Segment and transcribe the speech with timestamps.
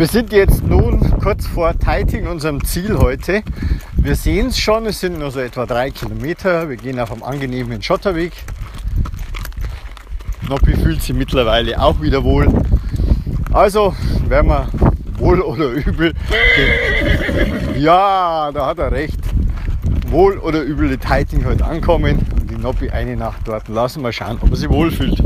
[0.00, 3.42] Wir sind jetzt nun kurz vor Teiting, unserem Ziel heute.
[3.98, 6.70] Wir sehen es schon, es sind nur so etwa drei Kilometer.
[6.70, 8.32] Wir gehen auf einem angenehmen Schotterweg.
[10.48, 12.48] Noppi fühlt sich mittlerweile auch wieder wohl.
[13.52, 13.94] Also
[14.26, 14.68] werden wir
[15.18, 16.14] wohl oder übel.
[17.76, 19.20] Ja, da hat er recht.
[20.06, 24.00] Wohl oder übel die Teiting heute ankommen und die Noppi eine Nacht dort lassen.
[24.00, 25.22] Mal schauen, ob er sich wohlfühlt.